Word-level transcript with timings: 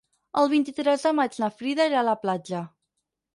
El 0.43 0.47
vint-i-tres 0.53 1.05
de 1.07 1.11
maig 1.17 1.37
na 1.43 1.51
Frida 1.59 1.87
irà 1.91 2.01
a 2.03 2.05
la 2.09 2.17
platja. 2.25 2.65